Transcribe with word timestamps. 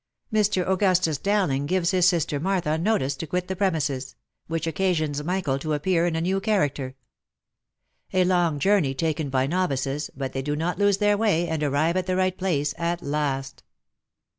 MR. 0.33 0.67
AUGUSTUS 0.67 1.19
DOWLING 1.19 1.67
GIVES 1.67 1.91
HIS 1.91 2.07
SISTER 2.07 2.39
MARTHA 2.39 2.79
NOTICE 2.79 3.15
TO 3.15 3.27
QUIT 3.27 3.47
THE 3.47 3.55
PREMISES*, 3.55 4.15
WHICH 4.47 4.65
OCCASIONS 4.65 5.23
MICHAEL 5.23 5.59
TO 5.59 5.73
APPEAR 5.73 6.07
IN 6.07 6.15
A 6.15 6.21
NEW 6.21 6.41
CHARACTER 6.41 6.95
A 8.11 8.23
LONG 8.23 8.57
JOURNEY 8.57 8.95
TAKEN 8.95 9.29
EY 9.31 9.45
NOVICES*, 9.45 10.09
BUT 10.17 10.33
THEY 10.33 10.41
DO 10.41 10.55
NOT 10.55 10.79
LOSE 10.79 10.97
THEIR 10.97 11.17
WAY, 11.19 11.47
AND 11.47 11.61
ARRIVE 11.61 11.97
AT 11.97 12.07
THE 12.07 12.15
RIGHT 12.15 12.39
PLACE 12.39 12.73
AT 12.79 13.03
LAST. 13.03 13.61